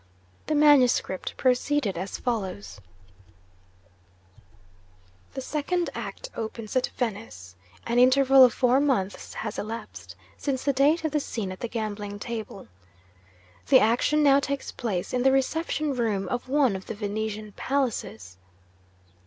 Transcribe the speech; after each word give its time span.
The 0.47 0.55
manuscript 0.55 1.37
proceeded 1.37 1.95
as 1.95 2.17
follows: 2.17 2.81
'The 5.35 5.41
Second 5.41 5.91
Act 5.93 6.27
opens 6.35 6.75
at 6.75 6.89
Venice. 6.97 7.55
An 7.85 7.99
interval 7.99 8.43
of 8.43 8.51
four 8.51 8.79
months 8.79 9.35
has 9.35 9.59
elapsed 9.59 10.15
since 10.37 10.63
the 10.63 10.73
date 10.73 11.03
of 11.05 11.11
the 11.11 11.19
scene 11.19 11.51
at 11.51 11.59
the 11.59 11.67
gambling 11.69 12.17
table. 12.17 12.67
The 13.67 13.79
action 13.79 14.23
now 14.23 14.39
takes 14.39 14.71
place 14.71 15.13
in 15.13 15.21
the 15.21 15.31
reception 15.31 15.93
room 15.93 16.27
of 16.29 16.49
one 16.49 16.75
of 16.75 16.87
the 16.87 16.95
Venetian 16.95 17.51
palaces. 17.51 18.37